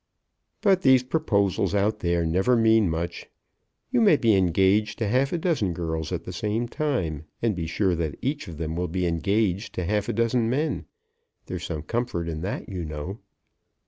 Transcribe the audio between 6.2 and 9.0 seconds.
the same time, and be sure that each of them will